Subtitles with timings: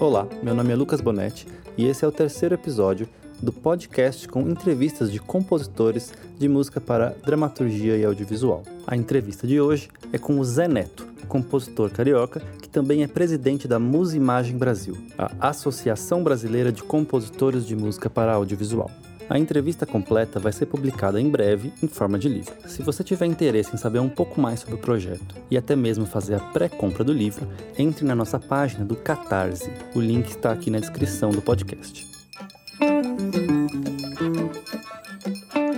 [0.00, 1.46] Olá, meu nome é Lucas Bonetti
[1.78, 3.08] e esse é o terceiro episódio
[3.42, 8.62] do podcast com entrevistas de compositores de música para dramaturgia e audiovisual.
[8.86, 13.66] A entrevista de hoje é com o Zé Neto, compositor carioca que também é presidente
[13.66, 18.90] da Musimagem Brasil, a Associação Brasileira de Compositores de Música para Audiovisual.
[19.28, 22.54] A entrevista completa vai ser publicada em breve em forma de livro.
[22.68, 26.04] Se você tiver interesse em saber um pouco mais sobre o projeto e até mesmo
[26.04, 27.48] fazer a pré-compra do livro,
[27.78, 29.70] entre na nossa página do Catarse.
[29.94, 32.06] O link está aqui na descrição do podcast.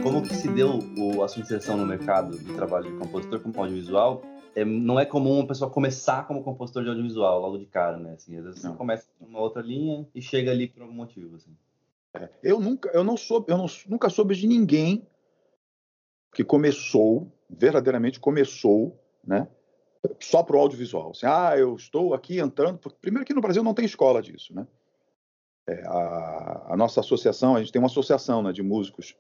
[0.02, 0.80] Como que se deu
[1.22, 4.22] a sua inserção no mercado de trabalho de compositor como audiovisual?
[4.56, 8.14] É, não é comum uma pessoa começar como compositor de audiovisual logo de cara, né?
[8.14, 11.50] Assim, às vezes você começa numa outra linha e chega ali por algum motivo, assim.
[12.42, 15.06] Eu nunca, eu não soube, eu não, nunca soube de ninguém
[16.34, 19.48] que começou, verdadeiramente começou, né?
[20.20, 21.10] Só para o audiovisual.
[21.10, 22.78] Assim, ah, eu estou aqui entrando.
[22.78, 24.66] Porque, primeiro que no Brasil não tem escola disso, né?
[25.68, 29.16] É, a, a, nossa associação, a gente tem uma associação né, de músicos,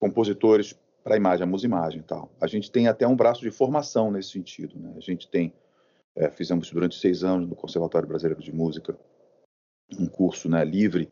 [0.00, 2.30] compositores para imagem, a Musimagem e tal.
[2.40, 4.94] A gente tem até um braço de formação nesse sentido, né?
[4.96, 5.52] A gente tem,
[6.16, 8.96] é, fizemos durante seis anos no Conservatório Brasileiro de Música
[9.98, 11.10] um curso né, livre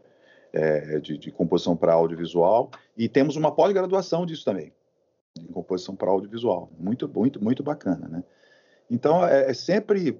[0.53, 4.73] é, de, de, composição para audiovisual e temos uma pós-graduação disso também,
[5.39, 8.25] de composição para audiovisual, muito, muito, muito bacana, né?
[8.91, 10.19] Então é, é sempre,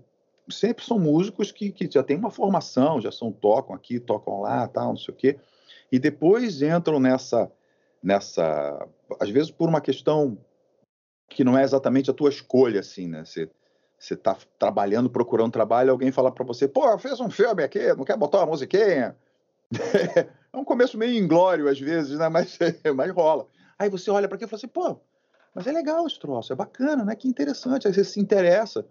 [0.49, 4.67] sempre são músicos que, que já têm uma formação, já são tocam aqui, tocam lá,
[4.69, 5.39] tal, não sei o quê,
[5.91, 7.51] e depois entram nessa,
[8.03, 8.87] nessa,
[9.19, 10.39] às vezes por uma questão
[11.29, 13.25] que não é exatamente a tua escolha, assim, né?
[13.25, 13.49] Você,
[13.99, 18.05] você está trabalhando, procurando trabalho, alguém fala para você, pô, fez um filme aqui, não
[18.05, 19.17] quer botar uma musiquinha?
[20.53, 22.29] é um começo meio inglório às vezes, né?
[22.29, 22.59] Mas,
[22.95, 23.47] mas rola.
[23.79, 25.01] Aí você olha para aqui e fala assim, pô,
[25.55, 27.15] mas é legal esse troço, é bacana, né?
[27.15, 27.87] Que interessante.
[27.87, 28.87] Aí você se interessa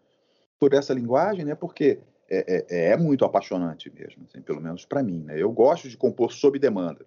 [0.59, 1.55] por essa linguagem, né?
[1.55, 1.99] Porque
[2.29, 5.41] é, é, é muito apaixonante mesmo, assim, pelo menos para mim, né?
[5.41, 7.05] Eu gosto de compor sob demanda.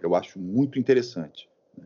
[0.00, 1.48] Eu acho muito interessante.
[1.76, 1.84] Né?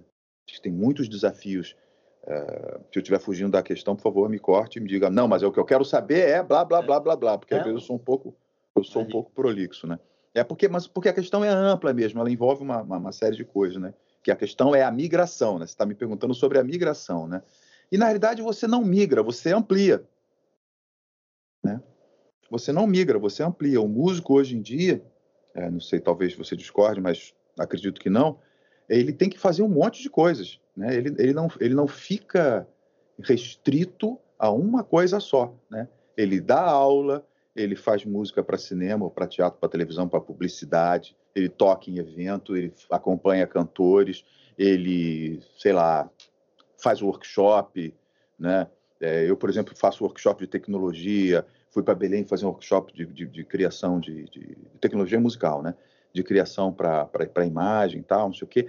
[0.62, 1.76] Tem muitos desafios.
[2.22, 5.26] Uh, se eu estiver fugindo da questão, por favor, me corte e me diga, não,
[5.26, 7.58] mas é o que eu quero saber é blá, blá, blá, blá, blá, porque é.
[7.58, 8.36] às vezes eu sou um pouco,
[8.76, 9.98] eu sou um pouco prolixo, né?
[10.34, 13.36] É porque, mas porque a questão é ampla mesmo, ela envolve uma, uma, uma série
[13.36, 13.92] de coisas, né?
[14.22, 15.66] Que a questão é a migração, né?
[15.66, 17.42] Você está me perguntando sobre a migração, né?
[17.90, 20.04] E na realidade você não migra, você amplia,
[21.62, 21.82] né?
[22.48, 23.80] Você não migra, você amplia.
[23.80, 25.02] O músico hoje em dia,
[25.54, 28.38] é, não sei, talvez você discorde, mas acredito que não,
[28.88, 30.94] ele tem que fazer um monte de coisas, né?
[30.94, 32.68] Ele, ele não ele não fica
[33.18, 35.88] restrito a uma coisa só, né?
[36.16, 41.48] Ele dá aula, ele faz música para cinema, para teatro, para televisão, para publicidade, ele
[41.48, 44.24] toca em evento, ele acompanha cantores,
[44.56, 46.08] ele, sei lá,
[46.82, 47.94] faz workshop,
[48.38, 48.66] né?
[49.00, 53.06] É, eu, por exemplo, faço workshop de tecnologia, fui para Belém fazer um workshop de,
[53.06, 55.74] de, de criação de, de, tecnologia musical, né?
[56.12, 58.68] De criação para imagem e tal, não sei o quê.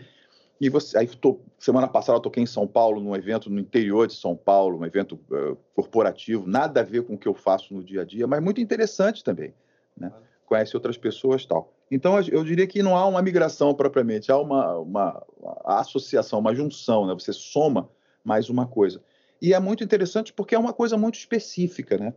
[0.62, 4.06] E você, aí tô, semana passada eu toquei em São Paulo, num evento no interior
[4.06, 7.74] de São Paulo, um evento uh, corporativo, nada a ver com o que eu faço
[7.74, 9.56] no dia a dia, mas muito interessante também,
[9.98, 10.14] né?
[10.46, 11.74] Conhece outras pessoas tal.
[11.90, 16.54] Então eu diria que não há uma migração propriamente, há uma, uma, uma associação, uma
[16.54, 17.14] junção, né?
[17.16, 17.90] Você soma
[18.24, 19.02] mais uma coisa.
[19.42, 22.14] E é muito interessante porque é uma coisa muito específica, né?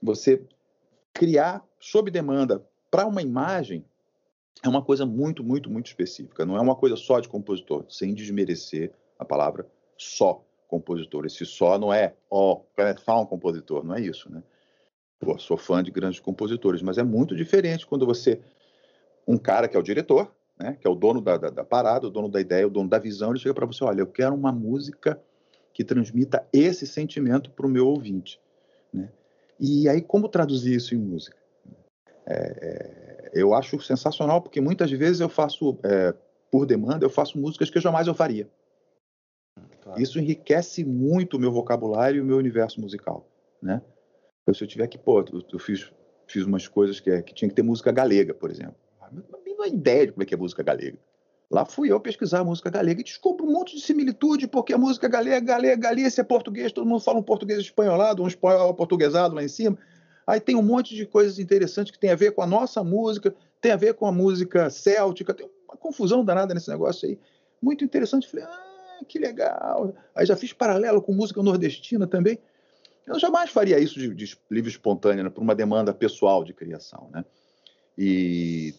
[0.00, 0.40] Você
[1.12, 3.84] criar sob demanda para uma imagem
[4.62, 6.44] é uma coisa muito, muito, muito específica.
[6.44, 11.24] Não é uma coisa só de compositor, sem desmerecer a palavra só compositor.
[11.26, 14.42] Esse só não é, ó, oh, só um compositor, não é isso, né?
[15.18, 18.40] Pô, sou fã de grandes compositores, mas é muito diferente quando você,
[19.26, 22.06] um cara que é o diretor, né, que é o dono da, da, da parada,
[22.06, 24.34] o dono da ideia, o dono da visão, ele chega para você, olha, eu quero
[24.34, 25.20] uma música
[25.72, 28.40] que transmita esse sentimento para o meu ouvinte,
[28.92, 29.10] né?
[29.58, 31.36] E aí, como traduzir isso em música?
[32.26, 36.14] É, é eu acho sensacional porque muitas vezes eu faço, é,
[36.50, 38.48] por demanda, eu faço músicas que eu jamais eu faria.
[39.82, 40.00] Claro.
[40.00, 43.26] Isso enriquece muito o meu vocabulário e o meu universo musical,
[43.62, 43.82] né?
[44.42, 45.90] Então, se eu tiver que, pô, eu, eu fiz,
[46.26, 48.76] fiz umas coisas que, é, que tinha que ter música galega, por exemplo.
[49.12, 50.98] Não tenho ideia de como é que é música galega.
[51.50, 54.78] Lá fui eu pesquisar a música galega e descubro um monte de similitude, porque a
[54.78, 59.34] música galega, galega, Galícia é português, todo mundo fala um português espanholado, um espanhol portuguesado
[59.34, 59.78] lá em cima.
[60.28, 63.34] Aí tem um monte de coisas interessantes que tem a ver com a nossa música,
[63.62, 67.18] tem a ver com a música céltica, tem uma confusão danada nesse negócio aí.
[67.62, 68.28] Muito interessante.
[68.28, 69.94] Falei, ah, que legal.
[70.14, 72.38] Aí já fiz paralelo com música nordestina também.
[73.06, 77.08] Eu jamais faria isso de, de livre espontâneo, né, por uma demanda pessoal de criação.
[77.10, 77.24] Né?
[77.96, 78.74] E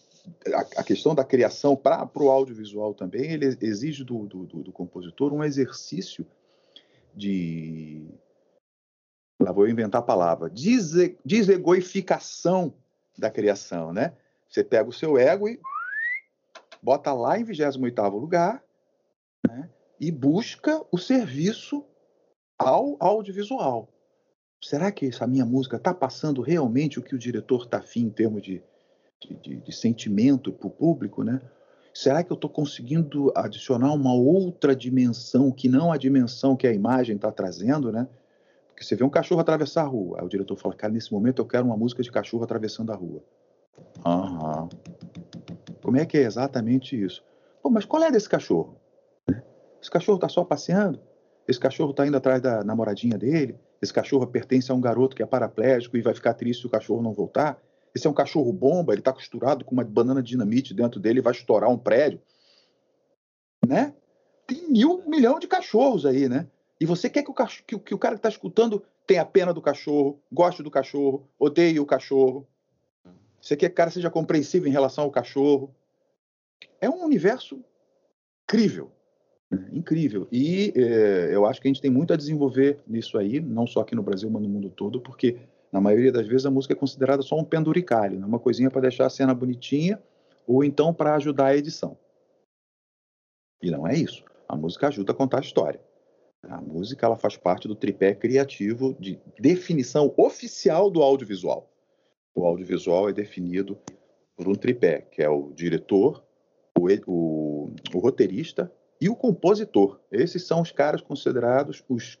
[0.54, 4.72] a, a questão da criação para o audiovisual também, ele exige do, do, do, do
[4.72, 6.24] compositor um exercício
[7.12, 8.06] de
[9.40, 12.74] lá vou inventar a palavra, dese, desegoificação
[13.18, 14.12] da criação, né?
[14.48, 15.60] Você pega o seu ego e
[16.82, 18.62] bota lá em 28º lugar
[19.46, 19.68] né?
[19.98, 21.84] e busca o serviço
[22.58, 23.88] ao audiovisual.
[24.62, 28.10] Será que essa minha música está passando realmente o que o diretor está afim em
[28.10, 28.62] termos de,
[29.20, 31.40] de, de, de sentimento para o público, né?
[31.94, 36.72] Será que eu estou conseguindo adicionar uma outra dimensão que não a dimensão que a
[36.72, 38.06] imagem está trazendo, né?
[38.80, 41.42] Porque você vê um cachorro atravessar a rua, aí o diretor fala, cara, nesse momento
[41.42, 43.22] eu quero uma música de cachorro atravessando a rua.
[44.06, 44.70] Aham.
[45.82, 47.22] Como é que é exatamente isso?
[47.62, 48.80] Pô, mas qual é desse cachorro?
[49.82, 50.98] Esse cachorro está só passeando?
[51.46, 53.60] Esse cachorro está indo atrás da namoradinha dele?
[53.82, 56.70] Esse cachorro pertence a um garoto que é paraplégico e vai ficar triste se o
[56.70, 57.60] cachorro não voltar?
[57.94, 61.18] Esse é um cachorro bomba, ele está costurado com uma banana de dinamite dentro dele
[61.18, 62.18] e vai estourar um prédio.
[63.66, 63.92] Né?
[64.46, 66.48] Tem mil milhão de cachorros aí, né?
[66.80, 69.52] E você quer que o, cachorro, que, que o cara que está escutando tenha pena
[69.52, 72.46] do cachorro, goste do cachorro, odeie o cachorro.
[73.40, 75.74] Você quer que o cara seja compreensivo em relação ao cachorro.
[76.80, 77.62] É um universo
[78.44, 78.90] incrível.
[79.50, 79.68] Né?
[79.72, 80.26] Incrível.
[80.32, 83.80] E é, eu acho que a gente tem muito a desenvolver nisso aí, não só
[83.80, 85.36] aqui no Brasil, mas no mundo todo, porque
[85.70, 88.24] na maioria das vezes a música é considerada só um penduricalho, né?
[88.24, 90.02] uma coisinha para deixar a cena bonitinha
[90.46, 91.96] ou então para ajudar a edição.
[93.62, 94.24] E não é isso.
[94.48, 95.89] A música ajuda a contar a história.
[96.42, 101.70] A música ela faz parte do tripé criativo de definição oficial do audiovisual.
[102.34, 103.78] O audiovisual é definido
[104.36, 106.24] por um tripé, que é o diretor,
[106.78, 110.00] o, o, o roteirista e o compositor.
[110.10, 112.18] Esses são os caras considerados os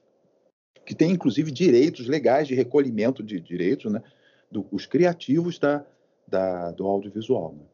[0.84, 4.02] que têm, inclusive, direitos legais de recolhimento de direitos, né?
[4.50, 5.86] Do, os criativos da,
[6.26, 7.54] da, do audiovisual.
[7.54, 7.64] Né?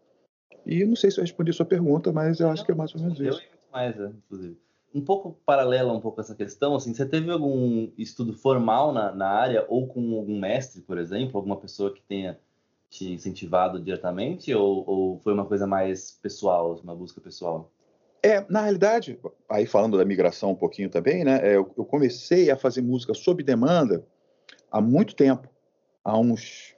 [0.67, 2.95] E não sei se eu respondi a sua pergunta, mas eu acho que é mais
[2.95, 3.43] ou menos isso.
[3.73, 4.59] Mais, é, inclusive.
[4.97, 9.29] Um pouco paralela um pouco essa questão, assim, você teve algum estudo formal na, na
[9.29, 12.39] área ou com algum mestre, por exemplo, alguma pessoa que tenha
[12.89, 17.71] te incentivado diretamente ou, ou foi uma coisa mais pessoal, uma busca pessoal?
[18.23, 19.21] É, na realidade,
[19.51, 21.47] aí falando da migração um pouquinho também, né?
[21.47, 24.03] É, eu, eu, comecei a fazer música sob demanda
[24.71, 25.47] há muito tempo,
[26.03, 26.75] há uns,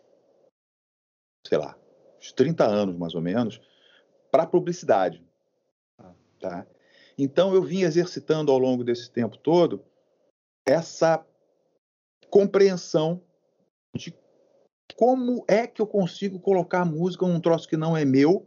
[1.46, 1.78] sei lá,
[2.18, 3.60] uns 30 anos mais ou menos,
[4.28, 5.24] para publicidade.
[6.40, 6.66] Tá?
[7.18, 9.84] Então eu vim exercitando ao longo desse tempo todo
[10.64, 11.24] essa
[12.30, 13.20] compreensão
[13.96, 14.14] de
[14.96, 18.46] como é que eu consigo colocar música num troço que não é meu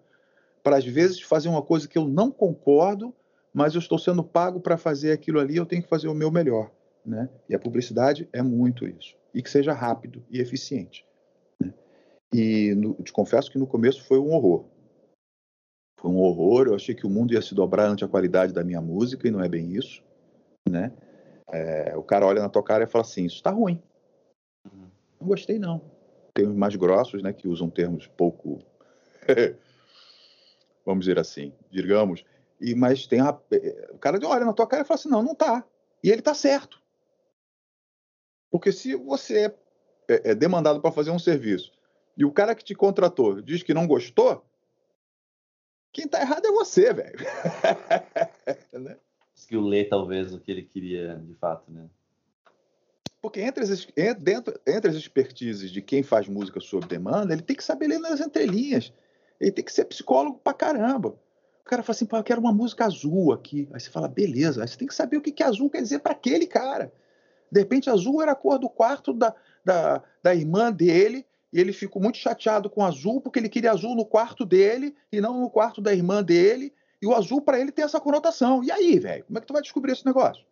[0.63, 3.13] para às vezes fazer uma coisa que eu não concordo,
[3.53, 6.31] mas eu estou sendo pago para fazer aquilo ali, eu tenho que fazer o meu
[6.31, 6.71] melhor,
[7.05, 7.29] né?
[7.49, 11.05] E a publicidade é muito isso, e que seja rápido e eficiente.
[11.59, 11.73] Né?
[12.33, 14.65] E no, te confesso que no começo foi um horror.
[16.01, 18.63] Foi um horror, eu achei que o mundo ia se dobrar ante a qualidade da
[18.63, 20.03] minha música e não é bem isso,
[20.67, 20.91] né?
[21.51, 23.79] É, o cara olha na tua cara e fala assim, isso está ruim.
[25.19, 25.79] Não gostei não.
[26.33, 28.59] Tem os mais grossos, né, que usam termos pouco
[30.83, 32.25] vamos dizer assim, digamos.
[32.59, 33.37] E, mas tem a,
[33.91, 35.63] o cara olha na tua cara e fala assim, não, não tá.
[36.03, 36.81] E ele tá certo.
[38.49, 39.53] Porque se você
[40.07, 41.71] é, é demandado para fazer um serviço
[42.17, 44.43] e o cara que te contratou diz que não gostou,
[45.91, 47.19] quem tá errado é você, velho.
[48.73, 48.97] né?
[49.51, 51.89] que o lê talvez o que ele queria de fato, né?
[53.21, 53.85] Porque entre as,
[54.17, 57.99] dentro, entre as expertises de quem faz música sob demanda, ele tem que saber ler
[57.99, 58.93] nas entrelinhas.
[59.41, 61.09] Ele tem que ser psicólogo pra caramba.
[61.09, 63.67] O cara fala assim, pô, eu quero uma música azul aqui.
[63.73, 64.61] Aí você fala, beleza.
[64.61, 66.93] Aí você tem que saber o que, que azul quer dizer para aquele cara.
[67.51, 71.73] De repente, azul era a cor do quarto da, da, da irmã dele, e ele
[71.73, 75.49] ficou muito chateado com azul, porque ele queria azul no quarto dele e não no
[75.49, 76.73] quarto da irmã dele.
[77.01, 78.63] E o azul, para ele, tem essa conotação.
[78.63, 79.25] E aí, velho?
[79.25, 80.45] Como é que tu vai descobrir esse negócio?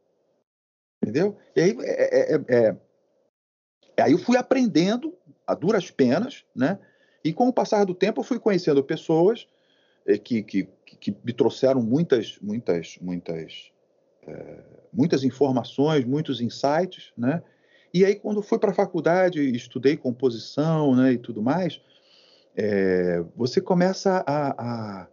[1.02, 1.38] Entendeu?
[1.56, 2.78] E aí, é, é, é,
[3.98, 5.16] é aí eu fui aprendendo
[5.46, 6.80] a duras penas, né?
[7.24, 9.48] E com o passar do tempo, eu fui conhecendo pessoas
[10.06, 13.72] eh, que, que, que me trouxeram muitas, muitas, muitas,
[14.26, 17.44] é, muitas informações, muitos insights, né?
[17.94, 21.82] E aí, quando fui para a faculdade, estudei composição, né, e tudo mais,
[22.56, 25.08] é, você começa a, a,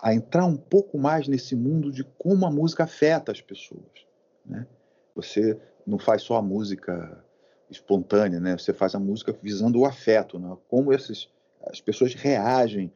[0.00, 4.06] a, entrar um pouco mais nesse mundo de como a música afeta as pessoas,
[4.44, 4.66] né?
[5.14, 7.24] Você não faz só a música
[7.70, 8.56] espontânea, né?
[8.56, 10.56] Você faz a música visando o afeto, né?
[10.68, 11.28] Como esses
[11.66, 12.92] as pessoas reagem,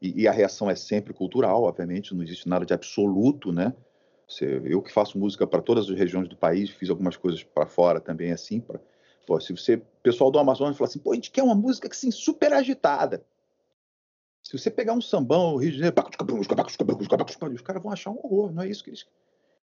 [0.00, 3.72] e, e, a reação é sempre cultural, obviamente, não existe nada de absoluto, né?
[4.64, 8.00] Eu que faço música para todas as regiões do país, fiz algumas coisas para fora
[8.00, 8.80] também, assim, pra,
[9.26, 12.10] pô, se você, pessoal do Amazonas fala assim, pô, a gente quer uma música assim,
[12.10, 13.24] super agitada.
[14.42, 15.94] Se você pegar um sambão, Rio de Janeiro,
[17.54, 19.06] os caras vão achar um horror, não é isso que eles...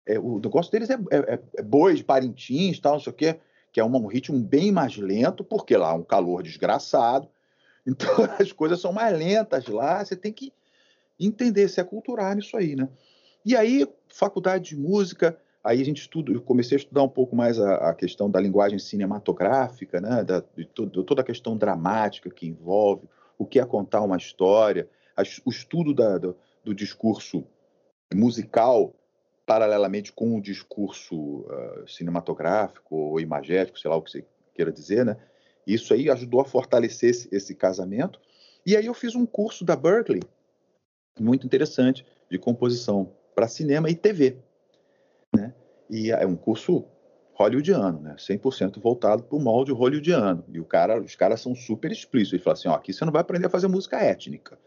[0.05, 3.39] É, o negócio deles é, é, é bois, parintins, tal, não sei o quê.
[3.71, 7.27] que é um ritmo bem mais lento, porque lá é um calor desgraçado.
[7.87, 10.53] Então as coisas são mais lentas lá, você tem que
[11.19, 12.87] entender, se aculturar nisso aí, né?
[13.46, 17.36] E aí, faculdade de música, aí a gente estuda, eu comecei a estudar um pouco
[17.36, 20.24] mais a, a questão da linguagem cinematográfica, né?
[20.24, 25.24] Da, de, toda a questão dramática que envolve, o que é contar uma história, a,
[25.46, 27.46] o estudo da, do, do discurso
[28.13, 28.93] musical
[29.46, 35.03] paralelamente com o discurso uh, cinematográfico ou imagético, sei lá o que você queira dizer,
[35.03, 35.17] né?
[35.65, 38.19] Isso aí ajudou a fortalecer esse, esse casamento.
[38.65, 40.22] E aí eu fiz um curso da Berkeley,
[41.19, 44.36] muito interessante, de composição para cinema e TV,
[45.34, 45.53] né?
[45.89, 46.84] E é um curso
[47.34, 48.15] hollywoodiano, né?
[48.17, 50.43] 100% voltado para o molde hollywoodiano.
[50.50, 52.34] E o cara, os caras são super explícitos.
[52.34, 54.60] Ele fala assim, ó, aqui você não vai aprender a fazer música étnica.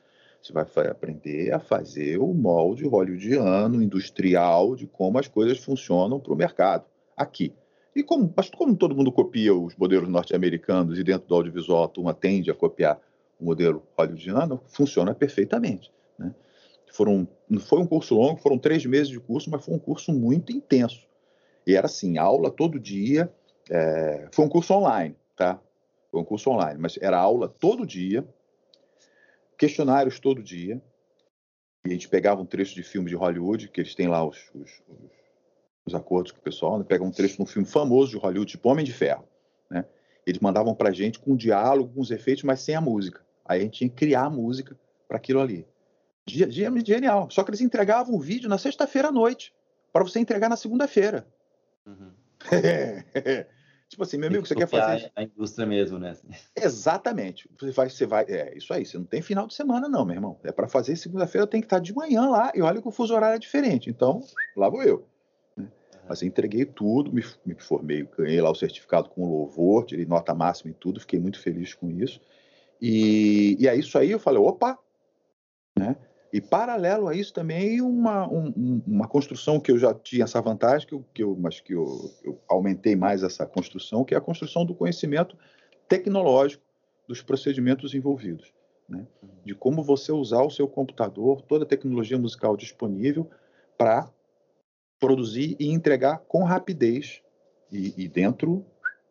[0.42, 6.32] Você vai aprender a fazer o molde hollywoodiano, industrial, de como as coisas funcionam para
[6.32, 7.52] o mercado, aqui.
[7.94, 11.88] E como, mas como todo mundo copia os modelos norte-americanos e dentro do audiovisual a
[11.88, 12.98] turma tende a copiar
[13.38, 15.92] o modelo hollywoodiano, funciona perfeitamente.
[16.18, 16.34] Né?
[16.92, 17.26] Foram,
[17.60, 21.08] foi um curso longo, foram três meses de curso, mas foi um curso muito intenso.
[21.66, 23.32] E era assim, aula todo dia.
[23.70, 25.58] É, foi um curso online, tá?
[26.10, 28.28] Foi um curso online, mas era aula todo dia,
[29.56, 30.82] questionários todo dia.
[31.86, 34.50] E a gente pegava um trecho de filme de Hollywood, que eles têm lá os,
[34.54, 35.10] os, os,
[35.86, 36.84] os acordos com o pessoal, né?
[36.86, 39.26] pega um trecho de um filme famoso de Hollywood, tipo Homem de Ferro.
[39.70, 39.86] Né?
[40.26, 43.24] Eles mandavam pra gente com diálogo, com os efeitos, mas sem a música.
[43.46, 45.66] Aí a gente tinha que criar a música para aquilo ali.
[46.26, 47.28] Genial.
[47.30, 49.52] Só que eles entregavam o vídeo na sexta-feira à noite,
[49.92, 51.26] para você entregar na segunda-feira.
[51.86, 52.12] Uhum.
[53.92, 55.12] Tipo assim, meu amigo, você quer fazer.
[55.14, 56.16] A indústria mesmo, né?
[56.56, 57.46] Exatamente.
[57.60, 58.24] Você vai, você vai.
[58.26, 58.86] É isso aí.
[58.86, 60.40] Você não tem final de semana, não, meu irmão.
[60.42, 62.50] É para fazer segunda-feira, tem que estar de manhã lá.
[62.54, 63.90] E olha que o fuso horário é diferente.
[63.90, 64.22] Então,
[64.56, 65.06] lá vou eu.
[65.54, 65.68] Né?
[66.08, 70.34] Mas eu entreguei tudo, me, me formei, ganhei lá o certificado com louvor, tirei nota
[70.34, 72.18] máxima em tudo, fiquei muito feliz com isso.
[72.80, 74.78] E, e é isso aí, eu falei, opa,
[75.78, 75.96] né?
[76.32, 80.88] E paralelo a isso também uma, um, uma construção que eu já tinha essa vantagem,
[80.88, 84.20] que eu, que eu, mas que eu, eu aumentei mais essa construção, que é a
[84.20, 85.36] construção do conhecimento
[85.86, 86.64] tecnológico
[87.06, 88.50] dos procedimentos envolvidos.
[88.88, 89.06] Né?
[89.44, 93.28] De como você usar o seu computador, toda a tecnologia musical disponível
[93.76, 94.10] para
[94.98, 97.20] produzir e entregar com rapidez
[97.70, 98.64] e, e, dentro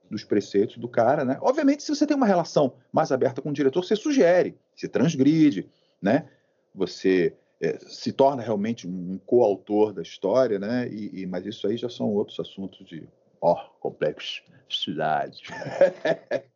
[0.10, 1.38] dos preceitos do cara, né?
[1.42, 5.70] Obviamente, se você tem uma relação mais aberta com o diretor, você sugere, você transgride,
[6.02, 6.28] né?
[6.74, 10.88] Você é, se torna realmente um coautor da história, né?
[10.90, 13.08] E, e, mas isso aí já são outros assuntos de
[13.40, 15.44] ó, complexidade.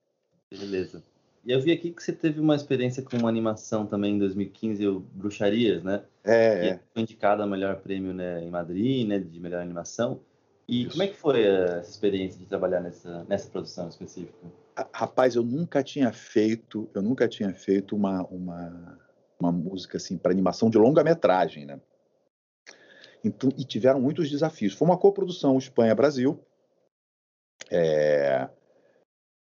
[0.49, 1.03] Beleza.
[1.45, 4.87] E eu vi aqui que você teve uma experiência com uma animação também em 2015,
[4.87, 6.03] o Bruxarias, né?
[6.23, 6.59] É.
[6.59, 6.79] Que é.
[6.91, 9.19] foi indicada a melhor prêmio né, em Madrid, né?
[9.19, 10.21] De melhor animação.
[10.67, 10.91] E Isso.
[10.91, 14.33] como é que foi essa experiência de trabalhar nessa, nessa produção específica?
[14.91, 18.99] Rapaz, eu nunca tinha feito, eu nunca tinha feito uma, uma
[19.39, 21.79] uma música assim para animação de longa-metragem, né?
[23.23, 24.73] Então, e tiveram muitos desafios.
[24.73, 26.39] Foi uma coprodução Espanha-Brasil,
[27.71, 28.47] é,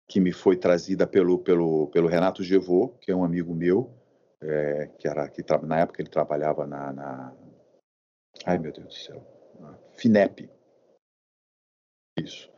[0.06, 3.92] que me foi trazida pelo, pelo, pelo Renato Gevô, que é um amigo meu,
[4.40, 7.36] é, que era que na época ele trabalhava na, na,
[8.44, 9.26] ai meu Deus do céu,
[9.94, 10.48] Finep,
[12.18, 12.50] isso.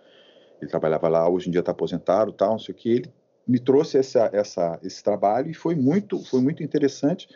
[0.61, 2.91] Ele trabalhava lá, hoje em dia está aposentado, tal, não sei o que.
[2.91, 3.13] Ele
[3.49, 7.27] me trouxe essa, essa, esse trabalho e foi muito, foi muito interessante,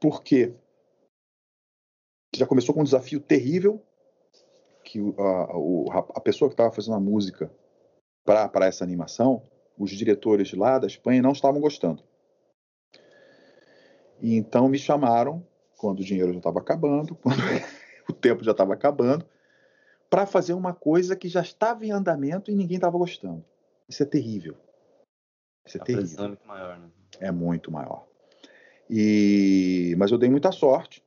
[0.00, 0.54] porque
[2.34, 3.82] já começou com um desafio terrível,
[4.84, 7.50] que a, a pessoa que estava fazendo a música
[8.24, 9.42] para essa animação,
[9.76, 12.04] os diretores lá da Espanha não estavam gostando.
[14.20, 15.44] E então me chamaram,
[15.76, 17.40] quando o dinheiro já estava acabando, quando
[18.08, 19.26] o tempo já estava acabando,
[20.08, 23.44] para fazer uma coisa que já estava em andamento e ninguém estava gostando.
[23.88, 24.56] Isso é terrível.
[25.66, 26.06] Isso é a terrível.
[26.06, 26.90] pressão é muito maior, né?
[27.20, 28.06] É muito maior.
[28.90, 29.94] E...
[29.98, 31.04] Mas eu dei muita sorte.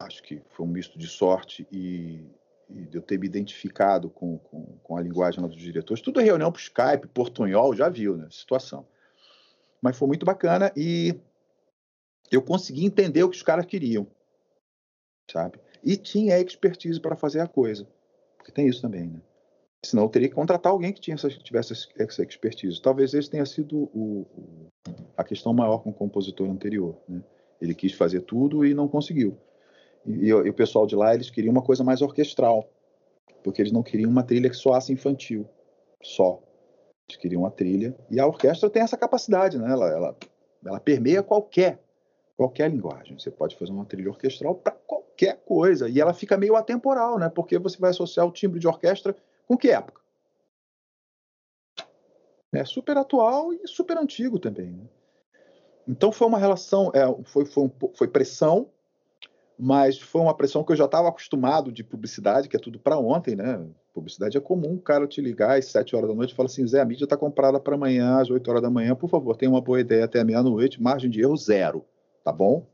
[0.00, 2.28] Acho que foi um misto de sorte e,
[2.68, 6.02] e de eu ter me identificado com, com, com a linguagem dos diretores.
[6.02, 8.28] Tudo é reunião por Skype, portunhol, já viu, né?
[8.30, 8.86] Situação.
[9.80, 11.18] Mas foi muito bacana e
[12.30, 14.06] eu consegui entender o que os caras queriam,
[15.30, 15.60] sabe?
[15.82, 17.86] E tinha expertise para fazer a coisa.
[18.36, 19.20] Porque tem isso também, né?
[19.84, 22.80] Senão eu teria que contratar alguém que tinha tivesse essa expertise.
[22.80, 24.26] Talvez esse tenha sido o,
[25.16, 26.96] a questão maior com o compositor anterior.
[27.08, 27.22] Né?
[27.60, 29.36] Ele quis fazer tudo e não conseguiu.
[30.06, 32.68] E, e, e, o pessoal de lá, eles queriam uma coisa mais orquestral,
[33.42, 35.46] porque eles não queriam uma trilha que soasse infantil,
[36.02, 36.42] só.
[37.08, 37.94] Eles queriam uma trilha.
[38.10, 39.70] E a orquestra tem essa capacidade, né?
[39.70, 40.16] ela, ela,
[40.64, 41.78] ela permeia qualquer,
[42.36, 43.18] qualquer linguagem.
[43.18, 45.88] Você pode fazer uma trilha orquestral para qualquer coisa.
[45.88, 47.28] E ela fica meio atemporal, né?
[47.28, 49.14] porque você vai associar o timbre de orquestra
[49.46, 50.00] Com que época?
[52.52, 54.70] É super atual e super antigo também.
[54.70, 54.84] Né?
[55.86, 58.70] Então foi uma relação, é, foi, foi, um, foi pressão,
[59.58, 62.98] mas foi uma pressão que eu já estava acostumado de publicidade, que é tudo para
[62.98, 63.64] ontem, né?
[63.92, 66.66] Publicidade é comum o cara te ligar às 7 horas da noite e falar assim:
[66.66, 69.50] Zé, a mídia está comprada para amanhã, às 8 horas da manhã, por favor, tenha
[69.50, 71.84] uma boa ideia até meia-noite, margem de erro zero,
[72.24, 72.66] tá bom?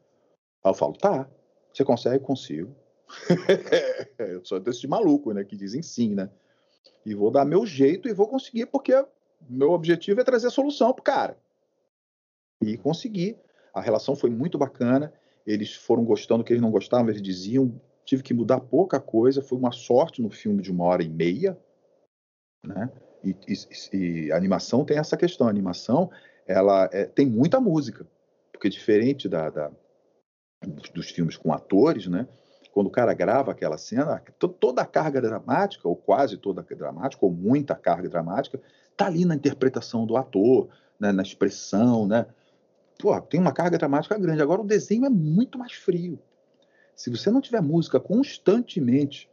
[0.64, 1.28] Aí eu falo: tá,
[1.72, 2.24] você consegue?
[2.24, 2.74] Consigo.
[4.18, 5.44] eu sou desse de maluco, né?
[5.44, 6.30] Que dizem sim, né?
[7.04, 8.92] E vou dar meu jeito e vou conseguir, porque
[9.49, 11.37] meu objetivo é trazer solução pro cara.
[12.62, 13.37] E consegui.
[13.72, 15.12] A relação foi muito bacana.
[15.46, 17.80] Eles foram gostando, que eles não gostavam, eles diziam.
[18.04, 19.42] Tive que mudar pouca coisa.
[19.42, 21.58] Foi uma sorte no filme de uma hora e meia,
[22.64, 22.90] né?
[23.25, 25.46] E, e, e a animação tem essa questão.
[25.46, 26.10] A animação,
[26.46, 28.06] ela é, tem muita música,
[28.52, 29.70] porque diferente da, da
[30.92, 32.28] dos filmes com atores, né?
[32.72, 34.22] Quando o cara grava aquela cena,
[34.60, 38.60] toda a carga dramática, ou quase toda a dramática, ou muita carga dramática,
[38.96, 42.26] tá ali na interpretação do ator, né, na expressão, né?
[42.98, 44.42] Pô, tem uma carga dramática grande.
[44.42, 46.18] Agora o desenho é muito mais frio.
[46.94, 49.30] Se você não tiver música constantemente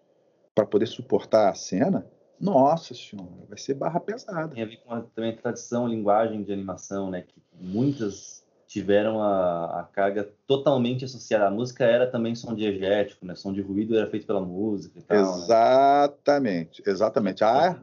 [0.56, 2.08] para poder suportar a cena,
[2.40, 4.56] nossa senhora, vai ser barra pesada.
[4.56, 7.24] Tem a ver com a, também a tradição, a linguagem de animação, né?
[7.24, 13.34] Que muitas tiveram a, a, carga totalmente associada à música era também som diegético, né?
[13.34, 15.18] Som de ruído era feito pela música e tal.
[15.18, 15.24] Né?
[15.24, 16.92] Exatamente, né?
[16.92, 17.44] exatamente.
[17.44, 17.82] Ah,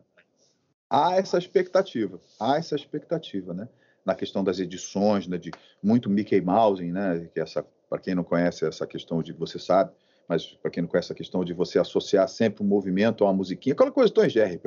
[0.90, 3.66] há essa expectativa, há essa expectativa, né?
[4.04, 5.50] Na questão das edições, né, de
[5.82, 7.26] muito Mickey Mouse, né?
[7.32, 9.90] Que essa, para quem não conhece essa questão de você sabe,
[10.28, 13.32] mas para quem não conhece a questão de você associar sempre um movimento a uma
[13.32, 14.60] musiquinha, aquela coisa Tom Jerry.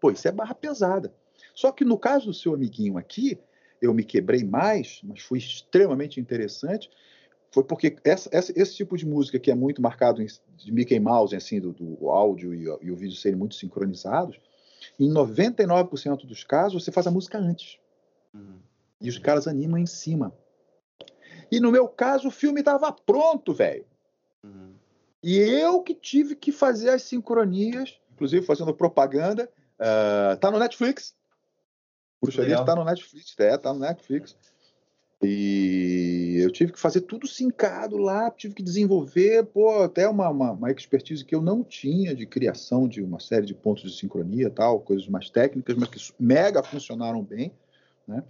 [0.00, 1.12] Pô, isso é barra pesada.
[1.54, 3.38] Só que no caso do seu amiguinho aqui,
[3.80, 6.90] eu me quebrei mais, mas foi extremamente interessante,
[7.50, 10.98] foi porque essa, essa, esse tipo de música que é muito marcado em, de Mickey
[10.98, 14.40] Mouse, assim, do, do áudio e, e, o vídeo serem muito sincronizados,
[14.98, 17.78] em 99% dos casos você faz a música antes.
[18.32, 18.58] Uhum.
[19.00, 20.32] E os caras animam em cima.
[21.50, 23.84] E no meu caso, o filme estava pronto, velho.
[24.42, 24.72] Uhum.
[25.22, 29.50] E eu que tive que fazer as sincronias, inclusive fazendo propaganda.
[29.78, 31.14] Uh, tá no Netflix.
[32.22, 34.36] Bruxaria está no Netflix, é, tá no Netflix.
[35.20, 40.50] E eu tive que fazer tudo sincado lá, tive que desenvolver, pô, até uma, uma,
[40.50, 44.50] uma, expertise que eu não tinha de criação de uma série de pontos de sincronia
[44.50, 47.52] tal, coisas mais técnicas, mas que mega funcionaram bem,
[48.06, 48.24] né?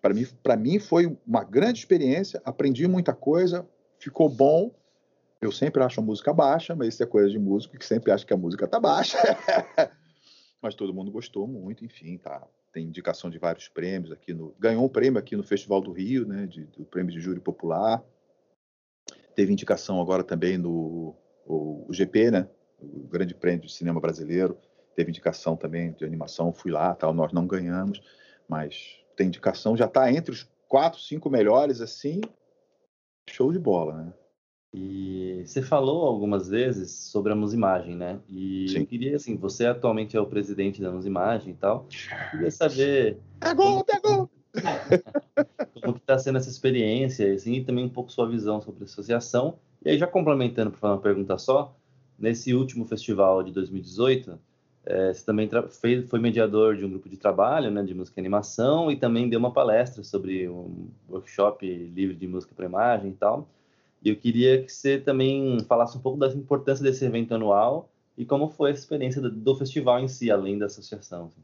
[0.00, 3.66] Para mim, para mim foi uma grande experiência, aprendi muita coisa,
[3.98, 4.72] ficou bom.
[5.40, 8.24] Eu sempre acho a música baixa, mas isso é coisa de músico que sempre acha
[8.24, 9.18] que a música tá baixa.
[10.62, 14.84] mas todo mundo gostou muito, enfim, tá tem indicação de vários prêmios aqui no ganhou
[14.84, 18.02] um prêmio aqui no Festival do Rio, né, de, do prêmio de júri popular.
[19.34, 22.48] Teve indicação agora também no o, o GP, né,
[22.80, 24.56] o Grande Prêmio de Cinema Brasileiro.
[24.94, 28.00] Teve indicação também de animação, fui lá, tal, nós não ganhamos,
[28.48, 32.20] mas tem indicação, já está entre os quatro, cinco melhores, assim,
[33.28, 34.12] show de bola, né?
[34.74, 38.18] E você falou algumas vezes sobre a Musimagem, né?
[38.28, 38.78] E Sim.
[38.78, 41.86] eu queria, assim, você atualmente é o presidente da Musimagem e tal.
[41.90, 43.18] Eu queria saber.
[43.38, 44.30] Pegou, pegou!
[45.80, 48.84] como que está sendo essa experiência, assim, e também um pouco sua visão sobre a
[48.84, 49.58] associação.
[49.84, 51.76] E aí, já complementando para fazer uma pergunta só,
[52.18, 54.38] nesse último festival de 2018,
[54.84, 55.48] é, você também
[55.80, 59.28] fez, foi mediador de um grupo de trabalho, né, de música e animação, e também
[59.28, 63.48] deu uma palestra sobre um workshop livre de música para imagem e tal.
[64.04, 68.24] E eu queria que você também falasse um pouco da importância desse evento anual e
[68.24, 71.26] como foi a experiência do, do festival em si, além da associação.
[71.26, 71.42] Assim.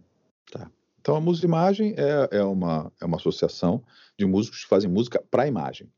[0.51, 0.71] Tá.
[1.01, 3.83] Então, a Música Imagem é, é, uma, é uma associação
[4.19, 5.91] de músicos que fazem música para imagem.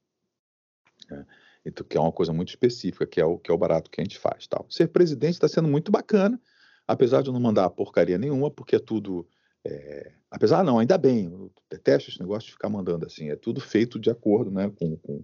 [1.11, 1.25] É,
[1.65, 4.01] então, que é uma coisa muito específica, que é o, que é o barato que
[4.01, 4.47] a gente faz.
[4.47, 4.67] Tal.
[4.69, 6.41] Ser presidente está sendo muito bacana,
[6.87, 9.27] apesar de eu não mandar porcaria nenhuma, porque é tudo.
[9.65, 13.61] É, apesar não, ainda bem, eu detesto esse negócio de ficar mandando assim, é tudo
[13.61, 15.23] feito de acordo né, com, com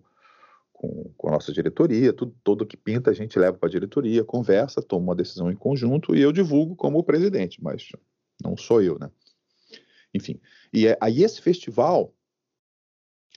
[0.77, 4.23] com, com a nossa diretoria, tudo, tudo que pinta a gente leva para a diretoria,
[4.23, 7.89] conversa, toma uma decisão em conjunto e eu divulgo como presidente, mas
[8.43, 9.11] não sou eu, né?
[10.13, 10.39] Enfim,
[10.73, 12.13] e é, aí esse festival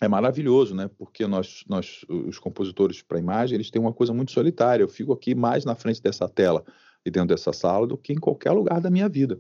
[0.02, 0.90] é maravilhoso, né?
[0.98, 4.84] Porque nós, nós os compositores para imagem, eles têm uma coisa muito solitária.
[4.84, 6.64] Eu fico aqui mais na frente dessa tela
[7.06, 9.40] e dentro dessa sala do que em qualquer lugar da minha vida.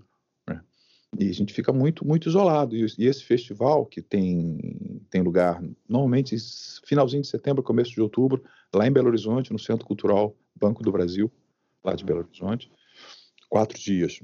[1.17, 2.75] E a gente fica muito, muito isolado.
[2.75, 6.35] E, esse festival, que tem, tem lugar normalmente
[6.85, 8.43] finalzinho de setembro, começo de outubro,
[8.73, 11.31] lá em Belo Horizonte, no Centro Cultural Banco do Brasil,
[11.83, 12.71] lá de Belo Horizonte,
[13.49, 14.19] quatro dias.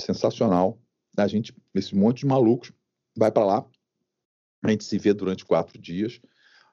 [0.00, 0.78] Sensacional.
[1.16, 2.72] A gente, esse monte de malucos,
[3.16, 3.66] vai para lá,
[4.64, 6.20] a gente se vê durante quatro dias.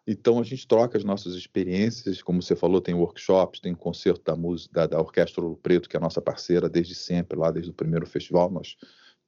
[0.07, 4.35] Então a gente troca as nossas experiências, como você falou, tem workshops, tem concerto da
[4.35, 7.69] música da, da Orquestra Ouro Preto, que é a nossa parceira desde sempre, lá desde
[7.69, 8.77] o primeiro festival, nós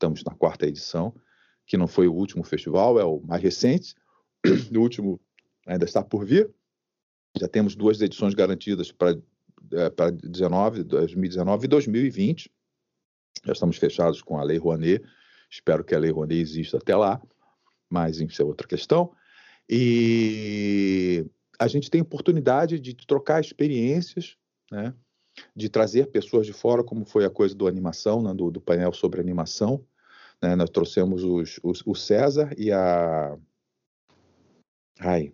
[0.02, 1.14] estamos na quarta edição,
[1.66, 3.94] que não foi o último festival, é o mais recente,
[4.76, 5.22] o último
[5.68, 6.50] ainda está por vir.
[7.40, 9.16] Já temos duas edições garantidas para
[9.74, 12.52] é, para 19, 2019 e 2020.
[13.46, 15.04] Já estamos fechados com a Lei Rouanet.
[15.50, 17.22] Espero que a Lei Rouanet exista até lá,
[17.90, 19.14] mas isso é outra questão.
[19.70, 21.26] E
[21.60, 24.36] a gente tem oportunidade de trocar experiências,
[24.70, 24.94] né?
[25.56, 28.34] de trazer pessoas de fora, como foi a coisa do animação, né?
[28.34, 29.86] do, do, painel sobre animação.
[30.42, 30.56] Né?
[30.56, 33.38] Nós trouxemos os, os, o César e a.
[35.00, 35.34] Ai,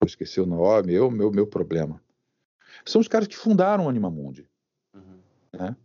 [0.00, 2.02] eu esqueci o nome, meu, meu, meu problema.
[2.84, 4.48] São os caras que fundaram o Animamundi.
[4.94, 5.20] Uhum.
[5.52, 5.76] Né?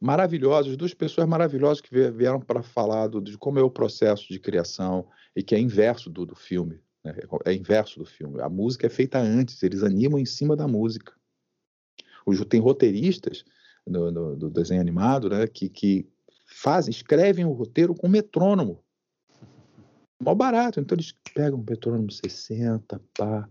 [0.00, 4.40] Maravilhosos, duas pessoas maravilhosas que vieram para falar do, de como é o processo de
[4.40, 6.80] criação e que é inverso do, do filme.
[7.04, 7.14] Né?
[7.44, 8.40] É inverso do filme.
[8.40, 11.14] A música é feita antes, eles animam em cima da música.
[12.48, 13.44] Tem roteiristas
[13.86, 16.08] do, do, do desenho animado né, que, que
[16.60, 18.82] fazem, escrevem o roteiro com metrônomo.
[20.22, 20.80] Mó barato.
[20.80, 23.48] Então eles pegam um metrônomo 60, pá,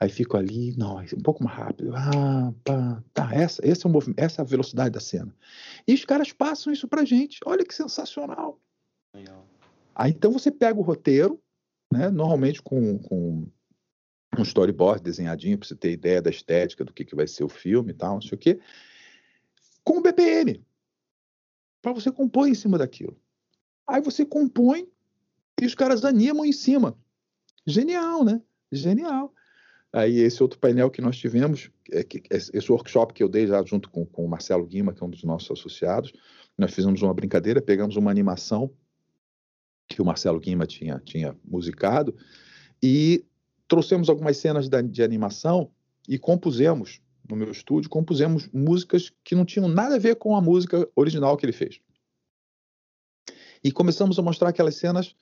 [0.00, 1.94] Aí fico ali, não, um pouco mais rápido.
[1.94, 5.34] Ah, pá, tá, essa, esse é o movimento, essa é a velocidade da cena.
[5.86, 7.38] E os caras passam isso pra gente.
[7.46, 8.60] Olha que sensacional.
[9.14, 9.46] Legal.
[9.94, 11.40] Aí então você pega o roteiro,
[11.92, 13.46] né, normalmente com, com
[14.36, 17.48] um storyboard desenhadinho para você ter ideia da estética do que, que vai ser o
[17.48, 18.60] filme e tal, não sei o quê,
[19.84, 20.62] com o BPM.
[21.84, 23.14] Para você compor em cima daquilo.
[23.86, 24.88] Aí você compõe
[25.60, 26.96] e os caras animam em cima.
[27.66, 28.40] Genial, né?
[28.72, 29.34] Genial.
[29.92, 33.62] Aí esse outro painel que nós tivemos, é, é, esse workshop que eu dei já
[33.62, 36.10] junto com, com o Marcelo Guima, que é um dos nossos associados,
[36.56, 38.72] nós fizemos uma brincadeira, pegamos uma animação
[39.86, 42.16] que o Marcelo Guima tinha, tinha musicado
[42.82, 43.26] e
[43.68, 45.70] trouxemos algumas cenas de animação
[46.08, 50.40] e compusemos, no meu estúdio, compusemos músicas que não tinham nada a ver com a
[50.40, 51.80] música original que ele fez.
[53.62, 55.14] E começamos a mostrar aquelas cenas,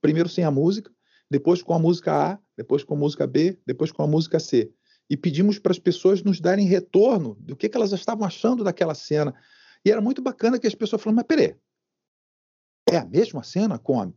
[0.00, 0.90] primeiro sem a música,
[1.30, 4.72] depois com a música A, depois com a música B, depois com a música C.
[5.08, 8.94] E pedimos para as pessoas nos darem retorno do que, que elas estavam achando daquela
[8.94, 9.34] cena.
[9.84, 11.56] E era muito bacana que as pessoas falaram, mas peraí,
[12.90, 14.10] é a mesma cena com, a,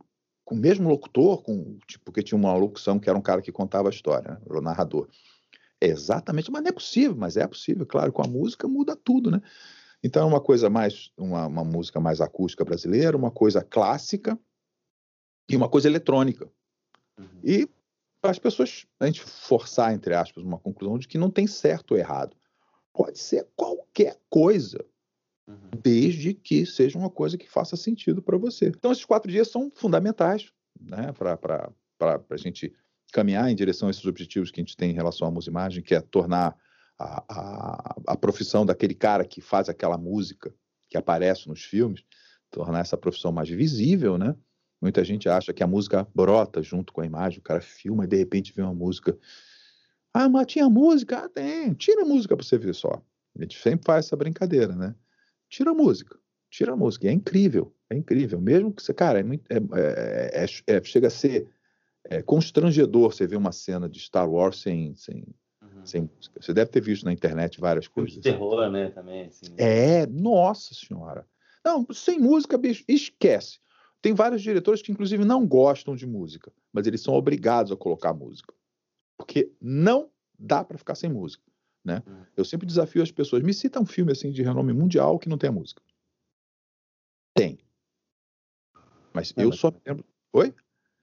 [0.44, 3.52] com o mesmo locutor, com, tipo, porque tinha uma locução que era um cara que
[3.52, 4.40] contava a história, né?
[4.46, 5.08] o narrador.
[5.80, 9.40] Exatamente, mas não é possível, mas é possível, claro, com a música muda tudo, né?
[10.02, 14.38] Então é uma coisa mais, uma, uma música mais acústica brasileira, uma coisa clássica
[15.48, 16.50] e uma coisa eletrônica.
[17.18, 17.40] Uhum.
[17.42, 17.68] E
[18.22, 21.98] as pessoas, a gente forçar, entre aspas, uma conclusão de que não tem certo ou
[21.98, 22.36] errado.
[22.92, 24.84] Pode ser qualquer coisa,
[25.46, 25.70] uhum.
[25.82, 28.68] desde que seja uma coisa que faça sentido para você.
[28.68, 31.70] Então, esses quatro dias são fundamentais né, para
[32.30, 32.74] a gente
[33.12, 35.94] caminhar em direção a esses objetivos que a gente tem em relação à musimagem, que
[35.94, 36.56] é tornar
[36.98, 40.54] a, a, a profissão daquele cara que faz aquela música
[40.88, 42.02] que aparece nos filmes,
[42.50, 44.34] tornar essa profissão mais visível, né?
[44.80, 48.06] Muita gente acha que a música brota junto com a imagem, o cara filma e
[48.06, 49.18] de repente vê uma música.
[50.14, 51.24] Ah, mas tinha música?
[51.24, 51.74] Ah, tem.
[51.74, 53.02] Tira a música para você ver só.
[53.36, 54.94] A gente sempre faz essa brincadeira, né?
[55.48, 56.18] Tira a música.
[56.50, 57.06] Tira a música.
[57.06, 57.74] E é incrível.
[57.90, 58.40] É incrível.
[58.40, 61.48] Mesmo que você, cara, é, muito, é, é, é, é chega a ser
[62.08, 65.24] é, constrangedor você ver uma cena de Star Wars sem, sem,
[65.62, 65.86] uhum.
[65.86, 66.40] sem música.
[66.40, 68.14] Você deve ter visto na internet várias coisas.
[68.14, 68.90] De terror, né?
[68.90, 69.26] Também.
[69.26, 69.54] Assim.
[69.58, 71.26] É, nossa senhora.
[71.64, 73.58] Não, sem música, bicho, esquece.
[74.00, 78.14] Tem vários diretores que, inclusive, não gostam de música, mas eles são obrigados a colocar
[78.14, 78.54] música.
[79.16, 81.42] Porque não dá para ficar sem música.
[81.84, 82.02] Né?
[82.06, 82.22] Hum.
[82.36, 85.36] Eu sempre desafio as pessoas: me cita um filme assim de renome mundial que não
[85.36, 85.82] tenha música.
[87.34, 87.58] Tem.
[89.12, 89.58] Mas é, eu mas...
[89.58, 90.04] só me lembro.
[90.32, 90.54] Oi?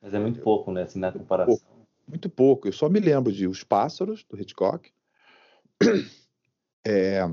[0.06, 0.84] Mas é muito pouco, né?
[0.84, 1.58] Assim, na comparação.
[1.58, 2.68] Pouco, muito pouco.
[2.68, 4.92] Eu só me lembro de Os Pássaros, do Hitchcock.
[6.88, 7.28] É,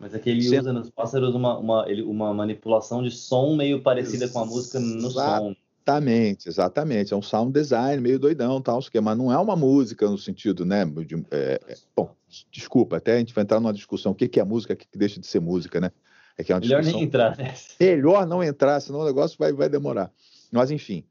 [0.00, 4.40] mas aqui ele usa nos pássaros uma, uma, uma manipulação de som meio parecida com
[4.40, 5.54] a música no som.
[5.86, 7.14] Exatamente, exatamente.
[7.14, 10.84] É um sound design meio doidão, tal, mas não é uma música no sentido, né?
[10.84, 12.10] De, é, é, bom,
[12.50, 14.12] desculpa, até a gente vai entrar numa discussão.
[14.12, 15.92] O que, que é música, o que, que deixa de ser música, né?
[16.36, 16.98] É que é uma Melhor discussão...
[16.98, 17.74] nem entrar nessa.
[17.78, 20.10] Melhor não entrar, senão o negócio vai, vai demorar.
[20.50, 21.04] Mas, enfim.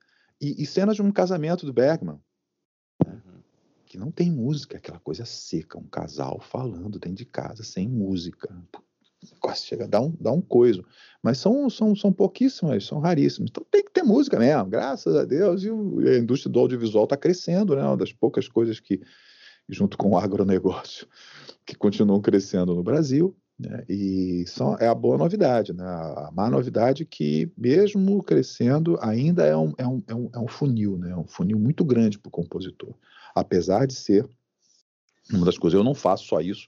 [0.43, 2.19] E, e cenas de um casamento do Bergman,
[3.05, 3.13] né?
[3.13, 3.41] uhum.
[3.85, 8.53] que não tem música, aquela coisa seca, um casal falando dentro de casa, sem música
[9.39, 10.83] quase chega a dar um, dar um coiso.
[11.21, 13.49] Mas são, são, são pouquíssimas, são raríssimas.
[13.49, 15.63] Então tem que ter música mesmo, graças a Deus.
[15.63, 17.83] E, o, e a indústria do audiovisual está crescendo, né?
[17.83, 19.01] Uma das poucas coisas que,
[19.69, 21.07] junto com o agronegócio,
[21.65, 23.35] que continuam crescendo no Brasil.
[23.63, 23.85] Né?
[23.87, 25.83] E são, é a boa novidade, né?
[25.85, 30.39] A má novidade é que, mesmo crescendo, ainda é um, é um, é um, é
[30.39, 31.11] um funil, né?
[31.11, 32.93] É um funil muito grande para o compositor.
[33.33, 34.27] Apesar de ser
[35.31, 36.67] uma das coisas, eu não faço só isso,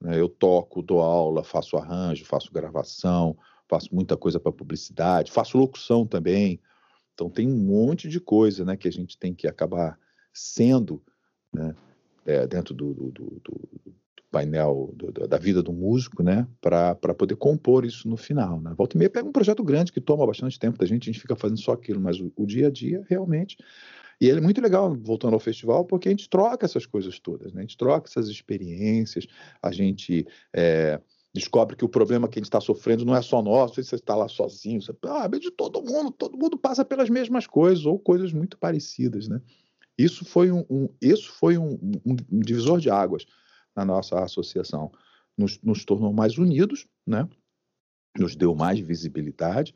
[0.00, 0.18] né?
[0.18, 3.36] eu toco, dou aula, faço arranjo, faço gravação,
[3.68, 6.60] faço muita coisa para publicidade, faço locução também.
[7.12, 9.98] Então tem um monte de coisa né, que a gente tem que acabar
[10.32, 11.02] sendo
[11.52, 11.76] né,
[12.26, 13.94] é, dentro do, do, do, do
[14.34, 14.92] painel
[15.28, 18.60] da vida do músico, né, para poder compor isso no final.
[18.60, 18.74] Né?
[18.76, 21.20] Volta e meia pega um projeto grande que toma bastante tempo da gente, a gente
[21.20, 23.56] fica fazendo só aquilo, mas o, o dia a dia realmente.
[24.20, 27.52] E ele é muito legal, voltando ao festival, porque a gente troca essas coisas todas,
[27.52, 27.60] né?
[27.60, 29.26] a gente troca essas experiências,
[29.62, 30.26] a gente.
[30.52, 31.00] É,
[31.34, 34.14] descobre que o problema que a gente está sofrendo não é só nosso, você está
[34.14, 37.98] lá sozinho, você, ah, é de todo mundo, todo mundo passa pelas mesmas coisas ou
[37.98, 39.40] coisas muito parecidas, né?
[39.98, 41.72] Isso foi um, um isso foi um,
[42.04, 43.26] um, um, divisor de águas
[43.74, 44.90] na nossa associação,
[45.36, 47.28] nos, nos tornou mais unidos, né?
[48.18, 49.74] Nos deu mais visibilidade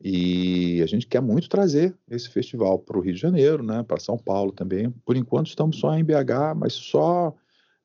[0.00, 3.82] e a gente quer muito trazer esse festival para o Rio de Janeiro, né?
[3.82, 4.90] Para São Paulo também.
[4.90, 7.34] Por enquanto estamos só em BH, mas só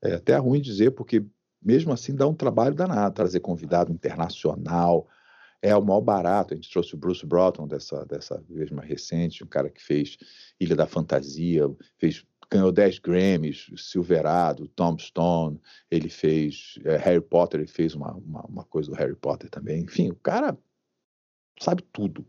[0.03, 1.23] é até ruim dizer porque
[1.63, 5.07] mesmo assim dá um trabalho danado trazer convidado internacional.
[5.61, 6.53] É o maior barato.
[6.53, 10.17] A gente trouxe o Bruce Broughton dessa, dessa vez mais recente, um cara que fez
[10.59, 15.59] Ilha da Fantasia, fez, ganhou 10 Grammys, Silverado, Tombstone,
[15.89, 19.83] ele fez é, Harry Potter, ele fez uma, uma, uma coisa do Harry Potter também.
[19.83, 20.57] Enfim, o cara
[21.59, 22.25] sabe tudo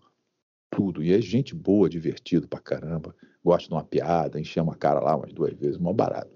[0.72, 1.02] tudo.
[1.02, 3.14] E é gente boa, divertido pra caramba.
[3.44, 6.30] Gosta de uma piada, encher uma cara lá umas duas vezes, mó barato.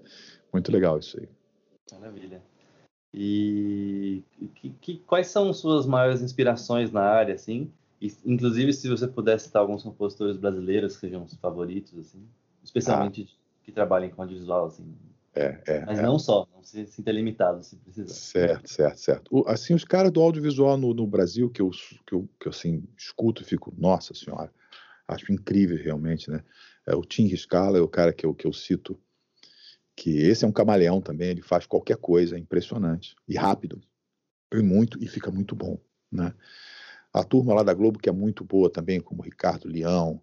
[0.53, 1.27] Muito legal isso aí.
[1.91, 2.41] Maravilha.
[3.13, 4.23] E
[4.53, 7.71] que, que, quais são suas maiores inspirações na área, assim?
[7.99, 12.23] E, inclusive, se você pudesse citar alguns compositores brasileiros que sejam os favoritos, assim,
[12.63, 13.46] especialmente ah.
[13.67, 14.95] Que trabalhem com audiovisual, assim.
[15.35, 16.01] É, é, Mas é.
[16.01, 18.13] não só, não se sinta limitado se precisar.
[18.13, 19.29] Certo, certo, certo.
[19.29, 21.69] O, assim, os caras do audiovisual no, no Brasil que eu,
[22.05, 24.49] que eu, que eu assim, escuto e fico, nossa senhora,
[25.05, 26.41] acho incrível realmente, né?
[26.87, 28.97] É, o Tim Riscala é o cara que eu, que eu cito
[29.97, 33.81] que esse é um camaleão também, ele faz qualquer coisa, é impressionante e rápido,
[34.53, 35.77] e muito e fica muito bom,
[36.09, 36.33] né?
[37.13, 40.21] A turma lá da Globo que é muito boa também, como o Ricardo Leão,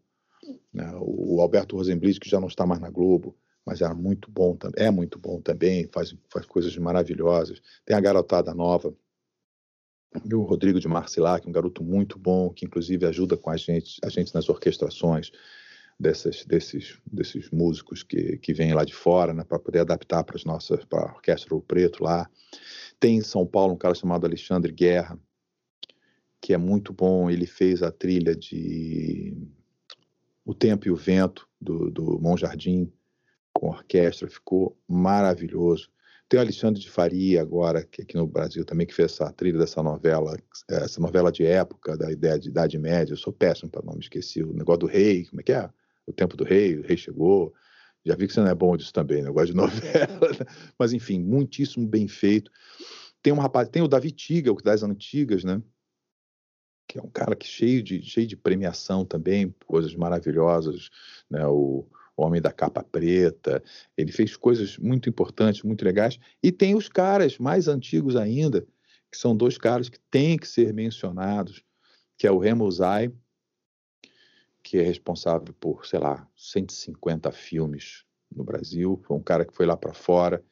[0.72, 0.92] né?
[1.00, 4.90] o Alberto Rosenblit que já não está mais na Globo, mas era muito bom, é
[4.90, 7.62] muito bom também, faz, faz coisas maravilhosas.
[7.84, 8.94] Tem a garotada nova,
[10.32, 14.08] o Rodrigo de Marcilac, um garoto muito bom, que inclusive ajuda com a gente, a
[14.08, 15.32] gente nas orquestrações
[15.98, 20.36] dessas, desses, desses músicos que, que vêm lá de fora, né, para poder adaptar para
[20.36, 22.28] as nossas, para a Orquestra Ouro Preto lá.
[23.00, 25.18] Tem em São Paulo um cara chamado Alexandre Guerra,
[26.40, 27.30] que é muito bom.
[27.30, 29.36] Ele fez a trilha de
[30.44, 32.92] O Tempo e o Vento, do, do Monjardim,
[33.52, 35.88] com orquestra, ficou maravilhoso.
[36.28, 39.58] Tem o Alexandre de Faria agora, que aqui no Brasil também, que fez essa trilha
[39.58, 40.36] dessa novela,
[40.68, 43.12] essa novela de época, da ideia de Idade Média.
[43.12, 44.44] Eu sou péssimo para não me esquecer.
[44.44, 45.70] O negócio do rei, como é que é?
[46.06, 47.52] o tempo do rei, o rei chegou.
[48.04, 50.28] Já vi que você não é bom disso também, negócio de novela.
[50.38, 50.46] Né?
[50.78, 52.50] Mas, enfim, muitíssimo bem feito.
[53.22, 55.62] Tem um rapaz, tem o Davi Tiga, o das antigas, né?
[56.86, 60.90] Que é um cara que cheio de, cheio de premiação também, coisas maravilhosas,
[61.30, 61.46] né?
[61.46, 63.62] O, o Homem da Capa Preta,
[63.96, 66.18] ele fez coisas muito importantes, muito legais.
[66.42, 68.66] E tem os caras mais antigos ainda,
[69.10, 71.64] que são dois caras que têm que ser mencionados,
[72.16, 73.12] que é o Remo Zay
[74.64, 78.98] que é responsável por, sei lá, 150 filmes no Brasil.
[79.06, 80.42] Foi um cara que foi lá para fora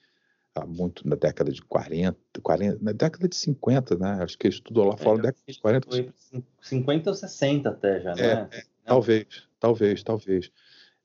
[0.54, 4.18] há muito na década de 40, 40, na década de 50, né?
[4.22, 5.88] Acho que ele estudou lá é, fora na década de 40.
[5.88, 6.12] Foi
[6.60, 8.48] 50 ou 60 até já, é, né?
[8.52, 10.50] É, talvez, talvez, talvez.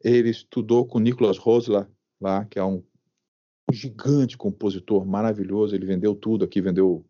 [0.04, 1.88] Ele estudou com Nicholas Rosler
[2.20, 2.84] lá, que é um
[3.72, 5.76] gigante compositor maravilhoso.
[5.76, 7.06] Ele vendeu tudo aqui, vendeu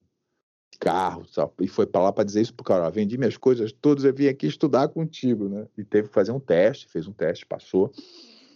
[0.80, 1.54] carro, sabe?
[1.62, 4.14] e foi para lá para dizer isso pro cara, ó, vendi minhas coisas todas, eu
[4.14, 5.66] vim aqui estudar contigo, né?
[5.76, 7.92] E teve que fazer um teste, fez um teste, passou.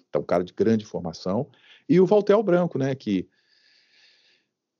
[0.07, 1.47] Então, um cara de grande formação.
[1.89, 3.27] E o Valtel Branco, né, que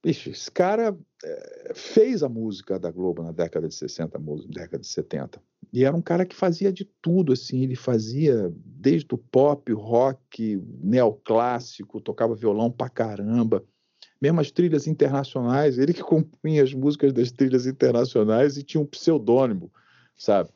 [0.03, 4.87] Bicho, esse cara é, fez a música da Globo na década de 60, década de
[4.87, 5.41] 70.
[5.71, 10.61] E era um cara que fazia de tudo, assim, ele fazia desde o pop, rock,
[10.81, 13.63] neoclássico, tocava violão pra caramba
[14.21, 18.85] mesmo as trilhas internacionais, ele que compunha as músicas das trilhas internacionais e tinha um
[18.85, 19.71] pseudônimo,
[20.15, 20.51] sabe?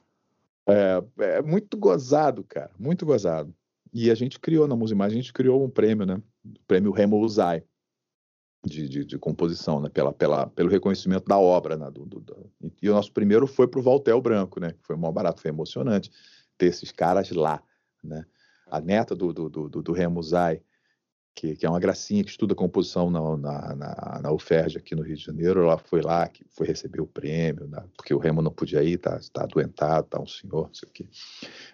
[0.67, 3.53] É, é, muito gozado, cara, muito gozado.
[3.91, 6.21] E a gente criou na Musimagem, a gente criou um prêmio, né?
[6.45, 7.63] O prêmio Remo Uzai,
[8.65, 9.89] de, de, de, composição, né?
[9.89, 11.89] Pela, pela, pelo reconhecimento da obra, né?
[11.91, 12.51] Do, do, do...
[12.81, 14.73] E o nosso primeiro foi para o Valtel Branco, né?
[14.81, 16.11] Foi maior barato, foi emocionante
[16.57, 17.61] ter esses caras lá,
[18.03, 18.25] né?
[18.67, 19.93] A neta do, do, do, do
[21.35, 25.03] que, que, é uma gracinha que estuda composição na, na, na, na UFERJ aqui no
[25.03, 25.63] Rio de Janeiro.
[25.63, 27.83] Ela foi lá, que foi receber o prêmio, né?
[27.97, 30.91] porque o Remo não podia ir, tá, tá adoentado, tá um senhor, não sei o
[30.91, 31.07] quê.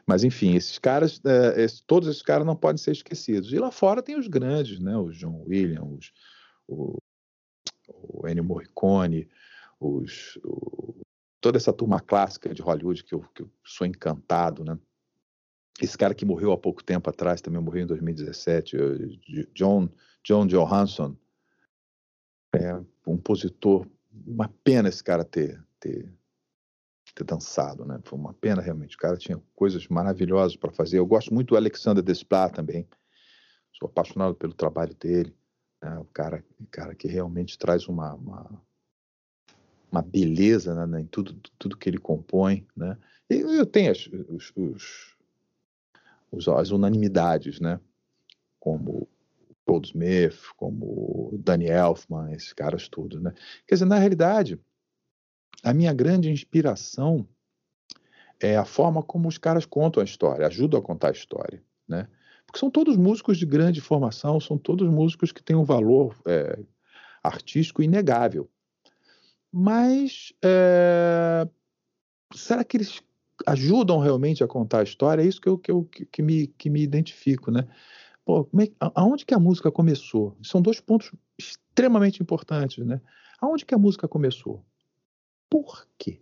[0.05, 3.53] Mas, enfim, esses caras, é, esse, todos esses caras não podem ser esquecidos.
[3.53, 4.97] E lá fora tem os grandes, né?
[4.97, 6.11] O John Williams,
[6.71, 6.97] o,
[7.87, 9.29] o Ennio Morricone,
[9.79, 11.01] os, o,
[11.39, 14.77] toda essa turma clássica de Hollywood que eu, que eu sou encantado, né?
[15.81, 18.77] Esse cara que morreu há pouco tempo atrás, também morreu em 2017,
[19.53, 19.89] John,
[20.23, 21.17] John Johansson,
[22.53, 26.13] é um compositor, uma pena esse cara ter, ter,
[27.15, 27.99] ter dançado, né?
[28.03, 28.95] Foi uma pena realmente.
[28.95, 30.99] O cara tinha coisas maravilhosas para fazer.
[30.99, 32.87] Eu gosto muito do Alexander Desplat também.
[33.71, 35.35] Sou apaixonado pelo trabalho dele.
[35.81, 35.97] Né?
[35.97, 38.61] O cara, cara que realmente traz uma, uma,
[39.91, 41.01] uma beleza né?
[41.01, 42.97] em tudo, tudo que ele compõe, né?
[43.29, 47.79] E eu tenho as, os, os as unanimidades, né?
[48.59, 49.07] Como
[49.65, 53.33] Goldsmith, como Danny Elfman, esses caras todos, né?
[53.67, 54.59] Quer dizer, na realidade,
[55.63, 57.27] a minha grande inspiração
[58.39, 62.07] é a forma como os caras contam a história, ajudam a contar a história, né?
[62.51, 66.59] Porque são todos músicos de grande formação, são todos músicos que têm um valor é,
[67.23, 68.49] artístico inegável.
[69.49, 71.47] Mas é,
[72.35, 73.01] será que eles
[73.47, 76.69] ajudam realmente a contar a história, é isso que, eu, que, eu, que, me, que
[76.69, 77.65] me identifico, né?
[78.25, 80.35] Pô, é, aonde que a música começou?
[80.43, 81.09] São dois pontos
[81.39, 82.99] extremamente importantes, né?
[83.39, 84.61] Aonde que a música começou?
[85.49, 86.19] Por quê?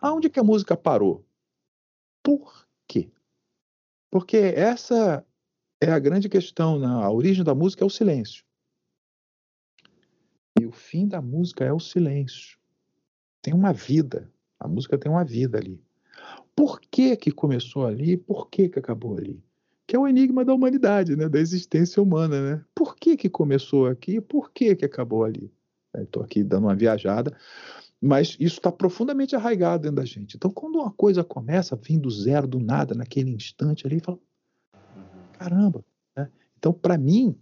[0.00, 1.26] Aonde que a música parou?
[2.22, 3.10] Por quê?
[4.10, 5.24] Porque essa
[5.80, 6.86] é a grande questão, né?
[6.86, 8.44] a origem da música é o silêncio.
[10.60, 12.58] E o fim da música é o silêncio.
[13.40, 15.82] Tem uma vida, a música tem uma vida ali.
[16.54, 18.16] Por que que começou ali?
[18.16, 19.42] Por que que acabou ali?
[19.86, 21.28] Que é o enigma da humanidade, né?
[21.28, 22.64] Da existência humana, né?
[22.74, 24.20] Por que que começou aqui?
[24.20, 25.50] Por que que acabou ali?
[25.96, 27.36] Estou aqui dando uma viajada,
[28.00, 30.36] mas isso está profundamente arraigado dentro da gente.
[30.36, 34.18] Então, quando uma coisa começa a vir do zero, do nada, naquele instante ali, fala,
[35.32, 35.84] caramba.
[36.16, 36.30] Né?
[36.58, 37.38] Então, para mim,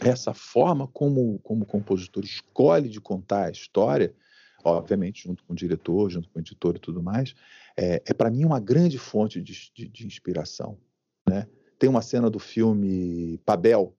[0.00, 4.14] essa forma como, como o compositor escolhe de contar a história,
[4.64, 7.34] obviamente junto com o diretor, junto com o editor e tudo mais,
[7.76, 10.78] é, é para mim uma grande fonte de, de, de, inspiração.
[11.28, 11.46] Né?
[11.78, 13.96] Tem uma cena do filme Pabel,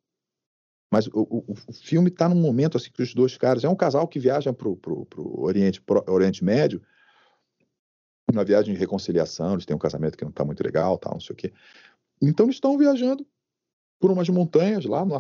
[0.91, 3.76] mas o, o, o filme está num momento assim que os dois caras é um
[3.76, 6.82] casal que viaja para o Oriente, pro Oriente Médio,
[8.32, 11.19] uma viagem de reconciliação, eles têm um casamento que não está muito legal, tal, não
[11.19, 11.54] sei o quê.
[12.21, 13.26] Então eles estão viajando
[14.00, 15.15] por umas montanhas lá no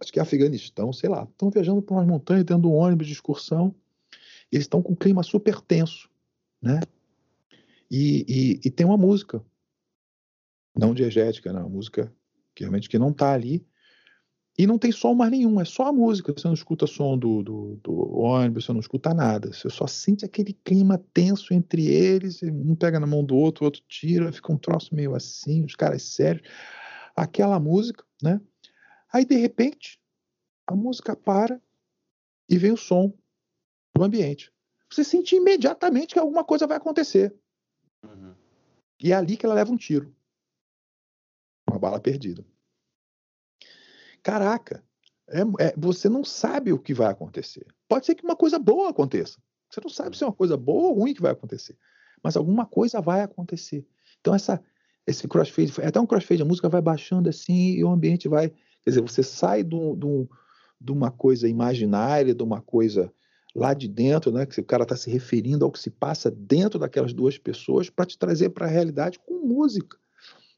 [0.00, 3.12] acho que é Afeganistão, sei lá, estão viajando por umas montanhas dentro do ônibus de
[3.12, 3.74] excursão.
[4.50, 6.10] Eles estão com um clima super tenso,
[6.60, 6.80] né?
[7.90, 9.44] E, e, e tem uma música,
[10.76, 11.60] não diegética, né?
[11.60, 12.12] uma música
[12.54, 13.64] que realmente que não está ali.
[14.56, 16.32] E não tem som mais nenhum, é só a música.
[16.32, 19.52] Você não escuta som do, do, do, ônibus, você não escuta nada.
[19.52, 22.40] Você só sente aquele clima tenso entre eles.
[22.42, 25.74] Um pega na mão do outro, o outro tira, fica um troço meio assim, os
[25.74, 26.48] caras sérios.
[27.16, 28.40] Aquela música, né?
[29.12, 30.00] Aí, de repente,
[30.66, 31.60] a música para
[32.48, 33.12] e vem o som
[33.96, 34.52] do ambiente.
[34.90, 37.34] Você sente imediatamente que alguma coisa vai acontecer.
[38.04, 38.34] Uhum.
[39.02, 40.14] E é ali que ela leva um tiro.
[41.68, 42.44] Uma bala perdida.
[44.24, 44.82] Caraca,
[45.28, 47.66] é, é, você não sabe o que vai acontecer.
[47.86, 49.38] Pode ser que uma coisa boa aconteça.
[49.70, 51.76] Você não sabe se é uma coisa boa ou ruim que vai acontecer.
[52.22, 53.86] Mas alguma coisa vai acontecer.
[54.20, 54.62] Então, essa,
[55.06, 58.48] esse crossfade, até um crossfade, a música vai baixando assim e o ambiente vai.
[58.48, 60.26] Quer dizer, você sai de, um,
[60.80, 63.12] de uma coisa imaginária, de uma coisa
[63.54, 66.78] lá de dentro, né, que o cara está se referindo ao que se passa dentro
[66.78, 69.96] daquelas duas pessoas para te trazer para a realidade com música.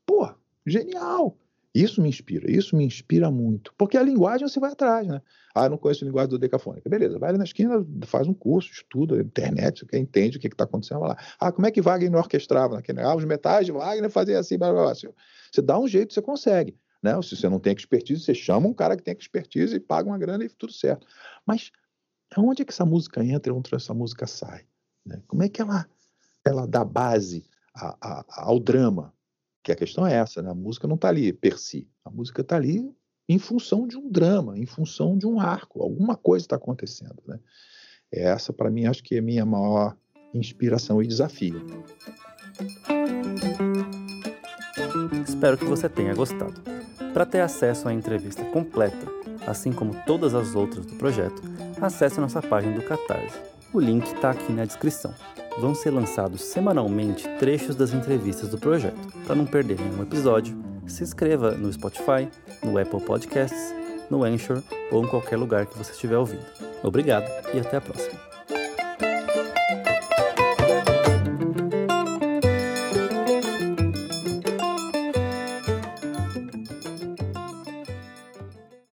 [0.07, 0.33] Pô,
[0.65, 1.37] genial!
[1.77, 3.75] Isso me inspira, isso me inspira muito.
[3.77, 5.21] Porque a linguagem você vai atrás, né?
[5.55, 6.89] Ah, não conheço a linguagem do decafônica.
[6.89, 11.01] Beleza, vai ali na esquina, faz um curso, estuda, internet, entende o que está acontecendo
[11.01, 11.17] lá.
[11.39, 13.01] Ah, como é que Wagner orquestrava naquele.
[13.01, 14.95] Ah, os metais de Wagner faziam assim, blá, blá, blá.
[14.95, 16.77] Você dá um jeito, você consegue.
[17.03, 17.21] Né?
[17.23, 20.19] Se você não tem expertise, você chama um cara que tem expertise e paga uma
[20.19, 21.07] grana e tudo certo.
[21.45, 21.71] Mas
[22.37, 24.67] Onde é que essa música entra, onde essa música sai?
[25.05, 25.23] Né?
[25.27, 25.87] Como é que ela,
[26.45, 29.13] ela dá base a, a, ao drama?
[29.67, 30.49] Que a questão é essa, né?
[30.49, 32.89] a música não está ali per si, a música está ali
[33.29, 37.21] em função de um drama, em função de um arco, alguma coisa está acontecendo.
[37.27, 37.41] Né?
[38.13, 39.97] Essa, para mim, acho que é a minha maior
[40.33, 41.67] inspiração e desafio.
[45.27, 46.63] Espero que você tenha gostado.
[47.13, 49.05] Para ter acesso à entrevista completa,
[49.49, 51.43] assim como todas as outras do projeto,
[51.83, 53.56] acesse nossa página do Catarse.
[53.73, 55.15] O link está aqui na descrição.
[55.59, 59.01] Vão ser lançados semanalmente trechos das entrevistas do projeto.
[59.27, 60.57] Para não perder nenhum episódio,
[60.87, 62.29] se inscreva no Spotify,
[62.63, 63.75] no Apple Podcasts,
[64.11, 66.45] no Anchor ou em qualquer lugar que você estiver ouvindo.
[66.83, 68.26] Obrigado e até a próxima.